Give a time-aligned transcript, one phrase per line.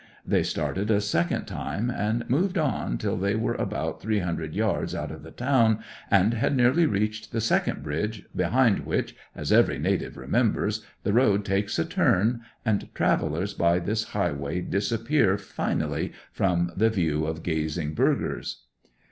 [0.25, 4.95] They started a second time, and moved on till they were about three hundred yards
[4.95, 5.77] out of the town,
[6.09, 11.45] and had nearly reached the second bridge, behind which, as every native remembers, the road
[11.45, 17.93] takes a turn and travellers by this highway disappear finally from the view of gazing
[17.93, 18.63] burghers.